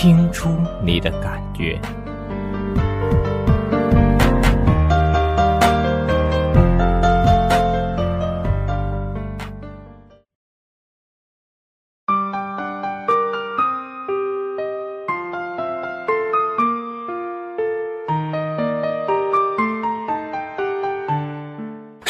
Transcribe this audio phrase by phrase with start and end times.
[0.00, 0.48] 听出
[0.82, 1.78] 你的感觉。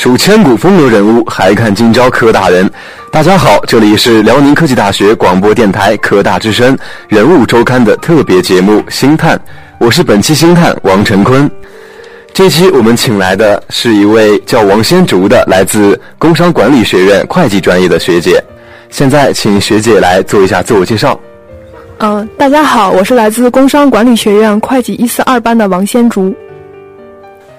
[0.03, 2.67] 数千古风流人物，还看今朝科大人。
[3.13, 6.75] 大家好，这里是辽宁科技大学广播电台科大之声
[7.07, 9.37] 人物周刊的特别节目《星探》，
[9.79, 11.51] 我是本期星探王晨坤。
[12.33, 18.43] 这期我们请来的是一位叫王先竹的，来自工商管理学院会计专业的学姐。
[18.89, 21.21] 现在请学姐来做一下自我介绍。
[21.99, 26.35] 嗯，大家好，我是来自工商管理学院会计一四二班的王先竹。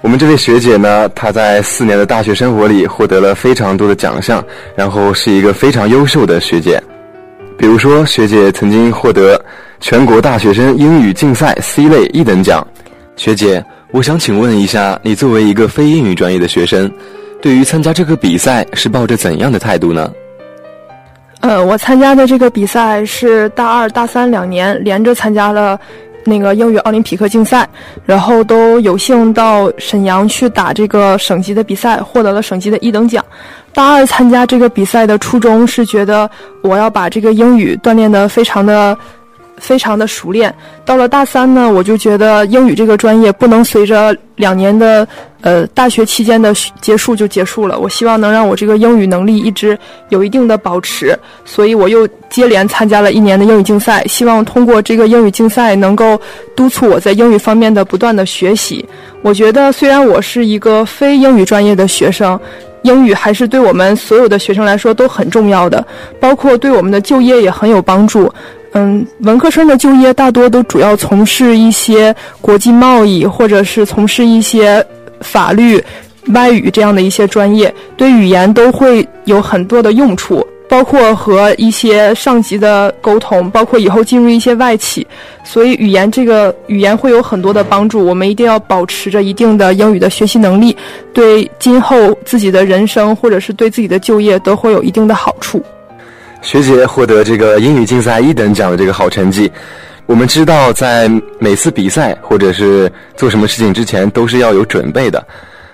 [0.01, 4.43] 我们这位学姐呢，她在四年的大学生活里获得了非常多的奖项，
[4.75, 6.81] 然后是一个非常优秀的学姐。
[7.55, 9.39] 比如说，学姐曾经获得
[9.79, 12.65] 全国大学生英语竞赛 C 类一等奖。
[13.15, 16.91] 学姐，我想请问一下，你作为一个非英语专业的学生，
[17.39, 20.11] 对于参加这个比赛是抱着怎样的态度呢？
[21.41, 25.79] 呃，我参加的这个比赛是大二、大三两年连着参加了。
[26.25, 27.67] 那个英语奥林匹克竞赛，
[28.05, 33.23] 然后都有幸到沈阳去打这个省级的比赛，获得了省级的一等奖。
[33.73, 36.29] 大二参加这个比赛的初衷是觉得
[36.61, 38.97] 我要把这个英语锻炼的非常的。
[39.61, 40.53] 非常的熟练。
[40.83, 45.07] 到了大三呢，我就觉得英语这个专业不能随着两年的
[45.41, 46.51] 呃大学期间的
[46.81, 47.79] 结束就结束了。
[47.79, 49.77] 我希望能让我这个英语能力一直
[50.09, 56.19] 有一定的保持，所以我又接连参加了一年的英语竞赛，希望通过这个英语竞赛能够
[56.55, 58.83] 督促我在英语方面的不断的学习。
[59.21, 62.37] 我觉得虽然我是一个非英语专业的学生，
[62.81, 65.85] 英语还是对我们所有的学生来说都很重要的，
[66.19, 68.31] 包括对我们的就业也很有帮助。
[68.73, 74.85] 嗯，文科生的就业大多都主要从事一些国际贸易，或者是从事一些
[75.19, 75.83] 法律、
[76.27, 85.05] 外语这样的一些专业，对语言都会有很多的用处，包括和一些上级的沟通，包括以后进入一些外企，
[85.43, 88.05] 所以语言这个语言会有很多的帮助。
[88.05, 90.77] 我们一定要保持着一定的英语的学习能力，
[91.11, 95.61] 对今后自己的人生或者是对自己的就业都会有一定的好处。
[96.41, 99.49] 学姐获得这个英语竞赛一等奖的这个好成绩，
[100.05, 101.09] 我们知道在
[101.39, 105.25] 每次比赛或者是做什么事情之前都是要有准备的。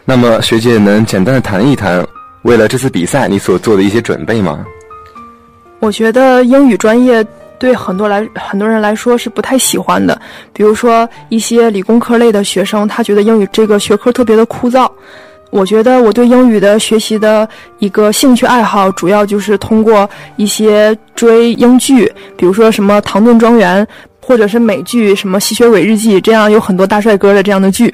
[0.06, 2.06] 那么学姐能简单的谈一谈，
[2.44, 4.66] 为了这次比赛你所做的一些准备吗？
[5.80, 7.26] 我觉得英语专业
[7.60, 10.20] 对很多来很多人来说是不太喜欢的，
[10.54, 14.90] 比如说一些理工科类的学生，他觉得英语这个学科特别的枯燥。
[15.58, 22.06] 我觉得我对英语的学习的一个兴趣爱好，主要就是通过一些追英剧，
[22.38, 23.84] 比如说什么《唐顿庄园》，
[24.24, 27.92] 或者是美剧什么《吸血鬼日记》，这样有很多大帅哥的这样的剧。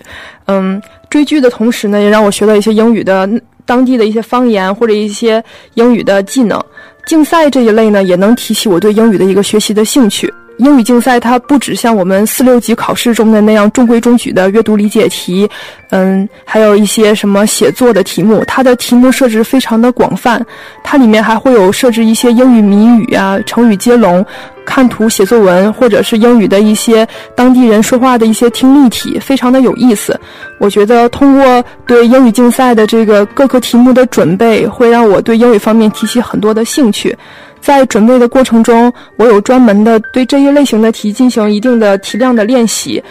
[0.47, 3.29] 嗯，追剧的同时呢，也让我学到一些英语的
[3.65, 5.41] 当地的一些方言或者一些
[5.75, 6.61] 英语的技能。
[7.05, 10.31] 竞赛这一类呢，也能提起我对英语的一个学习的兴趣。
[10.63, 15.47] 英语竞赛它不只像我们四六级考试中的那样中规中矩的阅读理解题，
[15.89, 20.43] 嗯，还有一些什么写作的题目，它的题目设置非常的广泛，
[20.83, 24.25] 它里面还会有设置一些英语谜语啊、成语接龙、
[24.65, 30.17] 看图写作文，或者是英语的一些当地人说话的一些听力题，非常的有意思。
[30.59, 37.15] 我觉得通过对英语竞赛的这个各个题目的准备，会让我对英语方面提起很多的兴趣。
[37.63, 43.01] 在准备的过程中，我有专门的对这一类型的题进行一定的题量的练习，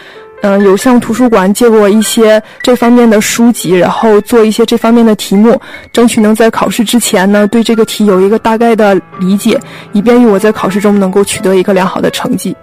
[0.43, 5.59] 嗯，有向图书馆借过一些这方面的书籍，然后做一些这方面的题目，
[5.91, 9.59] 争取能在考试之前呢对这个题有一个大概的理解，
[9.91, 12.55] 以便于我在考试中能够取得一个良好的成绩。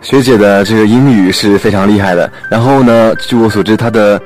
[0.00, 4.20] 学姐的这个英语是非常厉害的，然后呢，据我所知，她的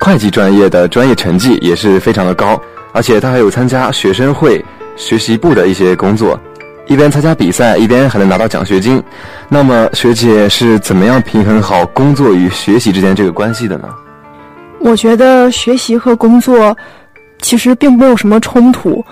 [0.00, 2.60] 会计专业的专业成绩也是非常的高，
[2.92, 4.60] 而且她还有参加学生会。
[4.96, 6.38] 学习部的一些工作，
[6.86, 9.02] 一边参加比赛，一边还能拿到奖学金。
[9.48, 13.88] 那么，学姐是怎么样平衡好工作与学习之间这个关系的呢？
[14.80, 16.76] 我觉得学习和工作
[17.40, 19.04] 其实并没有什么冲突。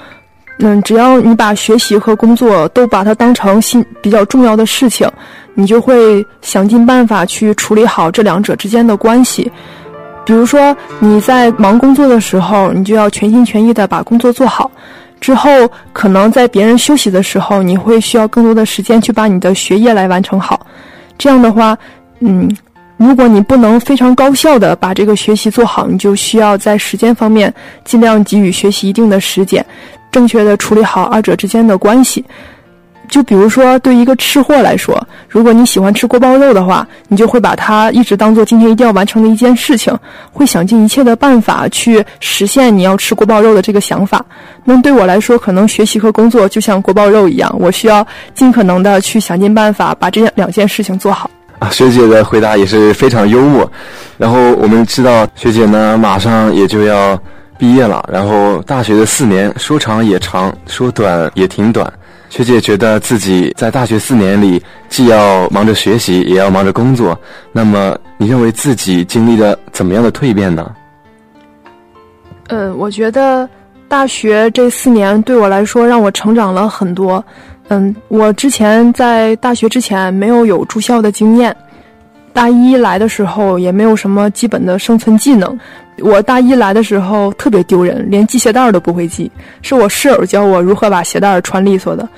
[0.58, 5.10] 嗯，只要你把学习和工作都把它当成心比较重要的事情，
[5.54, 9.50] 你就会想尽办法去处理好这两者之间的关系。
[10.24, 14.70] 比如说你在忙工作的时候，你就要全心全意的把工作做好。
[15.22, 15.48] 之后，
[15.92, 20.66] 可能在别人休息的时候，你会需要更多的时间去把你的学业来完成好。
[21.16, 21.78] 这样的话，
[22.18, 22.50] 嗯，
[22.96, 27.54] 如果你不能非常高效的把这个学习做好，你就需要在时间方面
[27.84, 29.64] 尽量给予学习一定的时间，
[30.10, 32.24] 正确的处理好二者之间的关系。
[33.12, 39.94] 就比如说，对一个吃货来说，如果你喜欢吃锅包肉的话，你就会把它一直当做今天一定要完成的一件事情，
[40.32, 44.24] 会想尽一切的办法去实现你要吃锅包肉的这个想法。
[44.64, 51.30] 那对我来说，可能学习和工作就像锅包肉一样，我需要尽可能的去想尽办法把这两件事情做好。
[51.58, 53.70] 啊，学姐的回答也是非常幽默。
[54.16, 57.20] 然后我们知道，学姐呢马上也就要
[57.58, 61.92] 毕业了，然后大学的四年说长也长，说短也挺短。
[62.32, 67.16] 学姐觉得自己在大学四年里，既要忙着学习，也要忙着工作。
[67.52, 70.74] 那么，你认为自己经历了怎么样的蜕变呢？
[72.48, 73.46] 嗯，我觉得
[73.86, 77.22] 大学这四年对我来说，让我成长了很多。
[77.68, 81.54] 嗯，我之前在大学之前没有有住校的经验，
[82.32, 85.58] 大一来的时候也没有什么基本的生存技能。
[86.02, 89.30] 我大一来的时候特别丢人，连系鞋带都不会系，
[89.62, 92.08] 是我室友教我如何把鞋带穿利索的。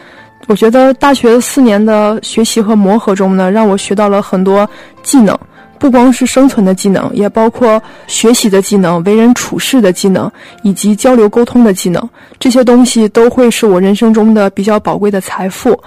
[0.47, 4.69] 我觉得大学四年的学习和磨合中呢，让我学到了很多
[5.03, 5.39] 技能，
[5.79, 10.31] 不光是生存的技能，也包括学习的技能、为人处事的技能
[10.63, 12.07] 以及交流沟通的技能。
[12.39, 15.79] 这些东西都会是我人生中的比较宝贵的财富，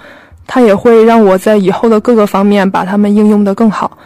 [0.46, 3.96] 它也会让我在以后的各个方面把它们应用得更好。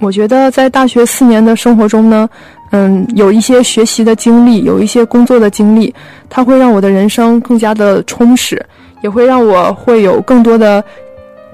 [0.00, 2.28] 我觉得在大学四年的生活中呢。
[2.70, 5.94] 嗯，有一些学习的经历，有一些工作的经历，
[6.28, 8.64] 它会让我的人生更加的充实，
[9.02, 10.84] 也会让我会有更多的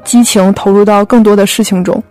[0.02, 2.02] 激情投入到更多的事情中。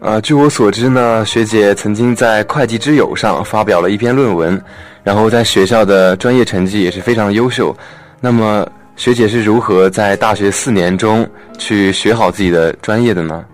[0.00, 4.58] 啊，据我所知呢，学姐曾经在《会计之友》上发表了一篇论文，
[5.02, 7.74] 然后在学校的专业成绩也是非常优秀。
[8.20, 8.66] 那么，
[8.96, 11.26] 学姐是如何在大学四年中
[11.58, 13.44] 去学好自己的专业的呢？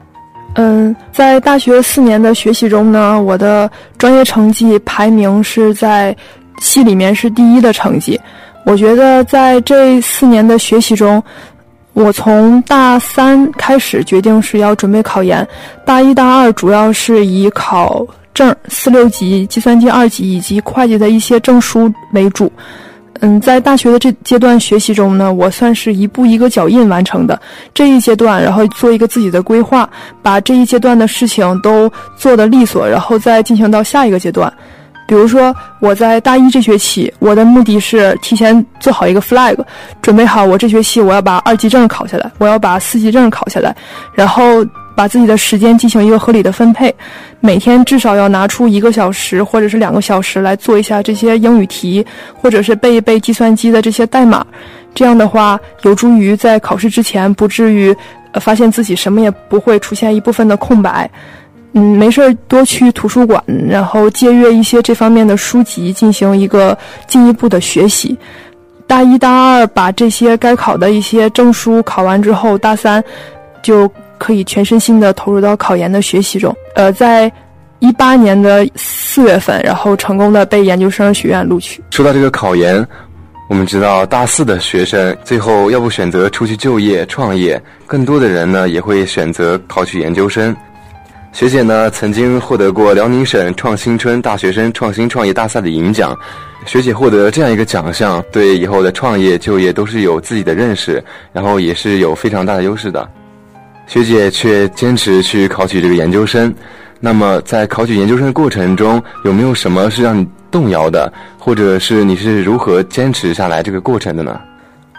[0.58, 6.16] 嗯，在大学四年的学习中呢，我的专业成绩排名是在
[6.60, 8.18] 系里面是第一的成绩。
[8.64, 11.22] 我觉得在这四年的学习中，
[11.92, 15.46] 我从大三开始决定是要准备考研，
[15.84, 22.50] 大一、大二主要是以考证四六级、计算机二级以及会计的一些证书为主。
[23.20, 27.40] 嗯，在大学的这阶段学习中呢，我算是一步一个脚印完成的
[27.74, 29.88] 这一阶段，然后做一个自己的规划，
[30.22, 34.52] 把这一阶段的事情都做得利索，然后再进行到下一个阶段。
[35.06, 39.56] 比如说，我在大一这学期，我的目的是提前做好一个 flag，
[40.02, 43.74] 准备好我这学期我要把二级证考下来，我要把四级证考下来，
[44.14, 44.42] 然后。
[44.96, 46.92] 把自己的时间进行一个合理的分配，
[47.38, 52.04] 每天至少要拿出一个小时或者是两个小时来做一下这些英语题，
[52.34, 54.44] 或者是背一背计算机的这些代码。
[54.94, 57.94] 这样的话，有助于在考试之前不至于
[58.40, 61.08] 发现自己什么也不会，出现一部分的空白。
[61.74, 66.76] 嗯，没事儿多去图书馆，然后借阅一些这方面的书籍，进行一个
[67.06, 68.16] 进一步的学习。
[68.86, 73.04] 大一、大二把这些该考的一些证书考完之后，大三
[73.62, 73.86] 就。
[74.18, 76.54] 可以全身心的投入到考研的学习中。
[76.74, 77.30] 呃，在
[77.78, 81.82] 一八年的四月份，然后成功的被研究生学院录取。
[81.90, 82.86] 说到这个考研，
[83.48, 90.56] 我们知道大四的学生最后要不选择出去就业创业，更多的人呢也会选择考取研究生。
[91.32, 96.16] 学姐呢曾经获得过辽宁省创新春大学生创新创业大赛的银奖。
[96.64, 103.06] 学姐获得这样一个奖项，对以后的创业就业都是有自己的认识，然后也是有非常大的优势的。
[103.86, 106.52] 学姐却坚持去考取这个研究生，
[107.00, 114.40] 那么在考取研究生的过程中，有没有什么是让你动摇的，或者是你是如何坚持下来这个过程的呢？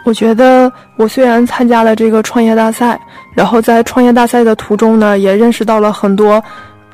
[0.04, 2.98] 我觉得我虽然参加了这个创业大赛，
[3.34, 6.42] 然后在创业大赛的途中呢，也认识到了很多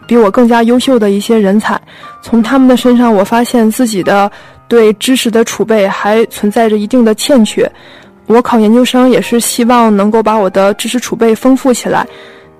[0.09, 1.81] 比我更加优秀的一些人才，
[2.23, 4.29] 从他们的身上，我发现自己的
[4.67, 7.71] 对知识的储备还存在着一定的欠缺。
[8.27, 12.07] 我考研究生也是希望能够把我的知识储备丰富起来，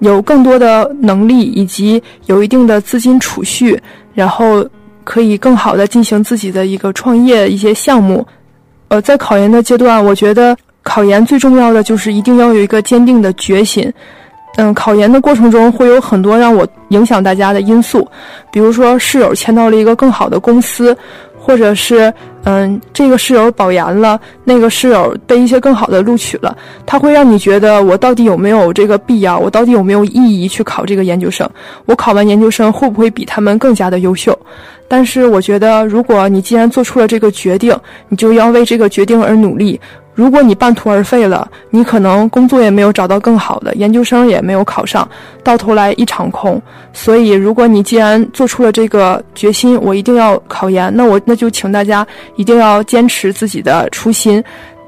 [0.01, 3.81] 有更多的能力以及有一定的资金储蓄，
[4.13, 4.67] 然后
[5.05, 8.27] 可以更好的进行自己的一个创业一些项目。
[8.89, 13.91] 呃，在考研的阶段，我觉得考研最重要的就是一定要有一个坚定的决心。
[14.57, 18.07] 嗯，考研的过程中会有很多让我影响大家的因素，
[18.53, 20.97] 比如说室友签到了一个更好的公司。
[21.45, 22.11] 或者是
[22.45, 31.49] 嗯，这个室友保研了，那个室友被一些更好的录取了，他会让你觉得我到底有没有这个必要，我到底有没有意义去考这个研究生？
[31.85, 34.39] 我考完研究生会不会比他们更加的优秀？
[34.89, 39.79] 但是我觉得，如果你既然做出了这个决定，你就要为这个决定而努力。
[40.15, 45.09] 如果你半途而废了，你可能工作也没有找到更好的，研究生也没有考上，
[45.43, 46.61] 到头来一场空。
[46.93, 52.07] 所以，如果你既然做出了这个决心，我一定要考研，那我那就请大家
[52.37, 54.43] 一定要坚持自己的初心，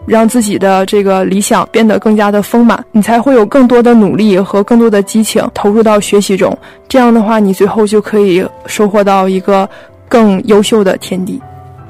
[0.06, 6.56] 让自己的这个理想变得更加的丰满，你才会有更多的努力和更多的激情投入到学习中。
[6.88, 9.68] 这样的话，你最后就可以收获到一个
[10.08, 11.42] 更优秀的天地。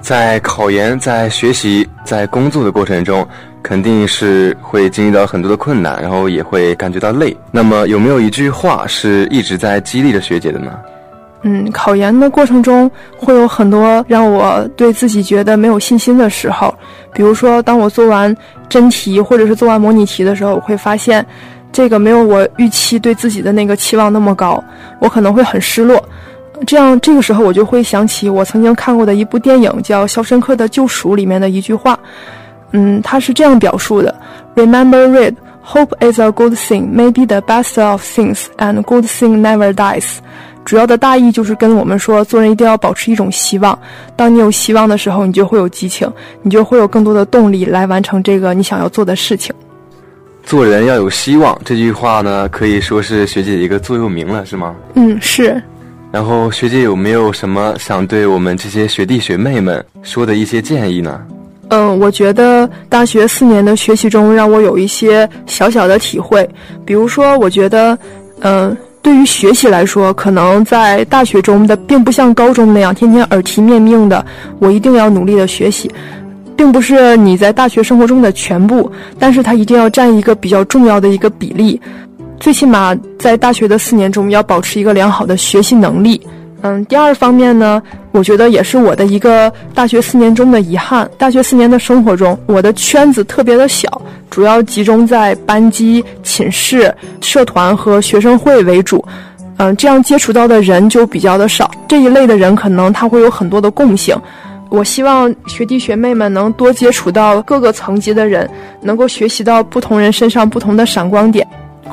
[0.06, 3.26] 在考研、在学习、在工作的过程中，
[3.60, 7.36] 肯定是会经历到很多的困难，然后也会感觉到累。
[7.50, 10.70] 那么，有没有一句话是一直在激励着学姐的呢？
[11.42, 16.72] 嗯，考研的过程中会有很多让我对自己觉得没有信心的时候，
[17.12, 18.32] 比如说，当我做完
[18.68, 21.26] 真题或者是做完模拟题的时候，我会发现
[21.72, 24.62] 这个没有我预期对自己的那个期望那么高，
[25.00, 26.00] 我可能会很失落。
[26.64, 31.98] 这样，这个时候我就会想起我曾经看过的一部电影，叫《肖申克的救赎》里面的一句话，
[32.72, 34.14] 嗯，他是这样表述的
[34.54, 35.34] ：Remember, read,
[35.64, 40.18] hope is a good thing, maybe the best of things, and good thing never dies。
[40.64, 43.78] 主要的大意就是跟我们说，做人一定要保持一种希望。
[44.16, 46.10] 当你有希望的时候，你就会有激情，
[46.42, 49.54] 你就会有更多的动力来完成这个你想要做的事情。
[50.42, 54.75] 做人要有希望，这句话呢，可以说是学姐一个座右铭了，是吗？
[54.94, 55.62] 嗯，是。
[56.12, 61.20] 然后学姐有没有什么想对我们这些学弟学妹们说的一些建议呢？
[61.68, 66.48] 嗯，我觉得大学四年的学习中让我有一些小小的体会，
[66.84, 67.98] 比如说，我觉得，
[68.40, 74.25] 嗯，对于学习来说，可能在大学中的并不像高中那样天天耳提面命的，
[74.60, 75.90] 我一定要努力的学习，
[76.56, 81.80] 并不是你在大学生活中的全部，但是它一定要占一个比较重要的一个比例。
[82.38, 86.20] 最起码在大学的四年中，要保持一个良好的学习能力。
[86.62, 91.08] 嗯，第二方面呢，我觉得也是我的一个大学四年中的遗憾。
[91.18, 99.04] 大学四年的生活中，我的圈子特别的小，主要集中在班级、寝室、社团和学生会为主。
[99.58, 101.70] 嗯，这样接触到的人就比较的少。
[101.86, 104.16] 这一类的人可能他会有很多的共性。
[104.68, 108.48] 我希望学弟学妹们能多接触到各个层级的人，
[108.80, 111.46] 能够学习到不同人身上不同的闪光点。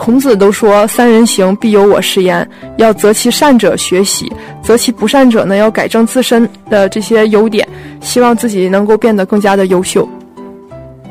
[0.03, 2.45] 孔子都说：“三人行，必有我师焉。”
[2.75, 4.29] 要择其善者学习，
[4.62, 7.65] 择其不善者呢，要改正自身的这些优点，
[8.01, 10.05] 希望自己能够变得更加的优秀。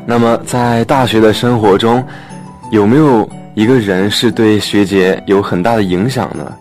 [0.04, 2.04] 那么，在大学的生活中，
[2.70, 6.52] 有没有一个人是对学姐有很大的影响呢？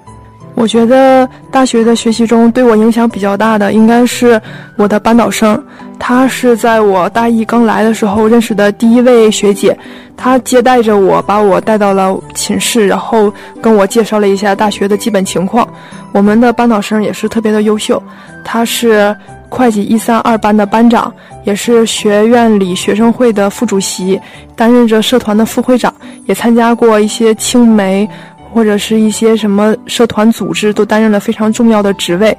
[0.53, 4.39] 我觉得大学的学习中对我影响比较大的，应该是
[4.75, 5.61] 我的班导生。
[5.97, 9.75] 她是在我大一刚来的时候认识的第一位学姐，
[10.17, 13.31] 她接待着我，把我带到了寝室，然后
[13.61, 15.67] 跟我介绍了一下大学的基本情况。
[16.11, 18.01] 我们的班导生也是特别的优秀，
[18.43, 19.15] 她是
[19.47, 21.11] 会计一三二班的班长，
[21.43, 24.19] 也是学院里学生会的副主席，
[24.55, 25.93] 担任着社团的副会长，
[26.25, 28.07] 也参加过一些青梅。
[28.53, 32.37] 或者是一些什么社团组织都担任了非常重要的职位，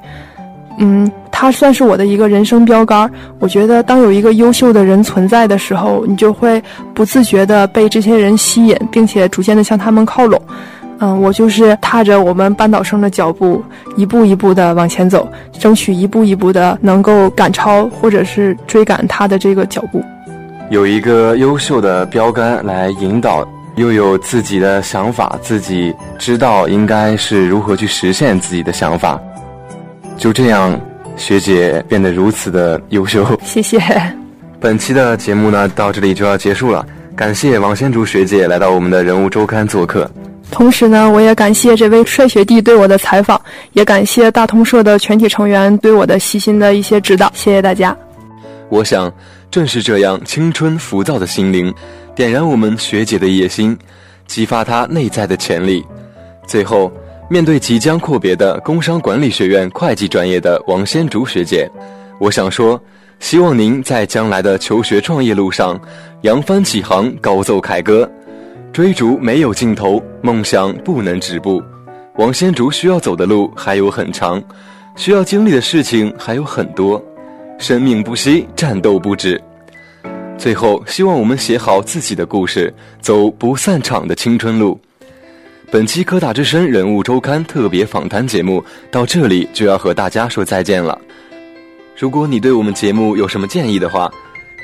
[0.79, 3.11] 嗯，他算是我的一个人生标杆。
[3.39, 6.63] 我觉得当有一个优秀的人存在的时候，你就会
[6.95, 10.41] 不自觉地被这些人吸引，并且逐渐地向他们靠拢。
[10.99, 13.63] 嗯，我就是踏着我们班导生的脚步，
[13.97, 15.29] 一步一步地往前走，
[15.59, 20.03] 争取一步一步地能够赶超或者是追赶他的这个脚步。
[20.71, 23.47] 有一个优秀的标杆来引导。
[23.77, 29.21] 又有自己的想法，自己知道应该是如何去实现自己的想法。
[30.17, 30.79] 就这样，
[31.17, 33.27] 学姐变得如此的优秀。
[33.43, 33.81] 谢谢。
[34.61, 36.87] 本期的节目呢，到这里就要结束了。
[37.17, 40.09] 感谢王先竹学姐来到我们的人物周刊做客。
[40.51, 43.41] 同时呢，我也感谢这位帅学弟对我的采访，
[43.73, 47.33] 也感谢大通社的全体成员对我的细心的一些指导。
[47.35, 47.97] 谢谢大家。
[48.69, 49.13] 我想，
[49.51, 51.73] 正是这样青春浮躁的心灵。
[52.15, 53.77] 点燃我们学姐的野心，
[54.27, 55.85] 激发她内在的潜力。
[56.47, 56.93] 最后，
[57.31, 61.71] 面对即将阔别的工商管理学院会计专业的王先竹学姐，
[62.21, 62.79] 我想说，
[63.21, 65.81] 希望您在将来的求学创业路上
[66.23, 68.09] 扬帆起航，高奏凯歌。
[68.73, 71.63] 追逐没有尽头，梦想不能止步。
[72.17, 74.43] 王先竹需要走的路还有很长，
[74.97, 77.03] 需要经历的事情还有很多。
[77.59, 79.41] 生命不息，战斗不止。
[80.43, 84.77] 最后，希望我们写好自己的故事，走不散场的青春路。
[85.71, 91.01] 本期科大之声人物周刊特别访谈节目到这里就要和大家说再见了。
[91.97, 94.11] 如果你对我们节目有什么建议的话，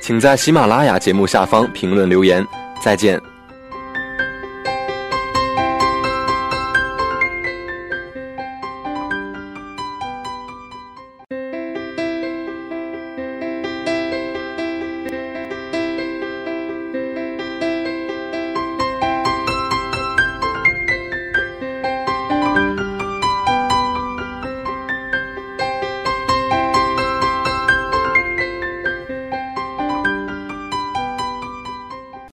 [0.03, 2.45] 请在喜马拉雅节目下方评论留言。
[2.83, 3.38] 再见。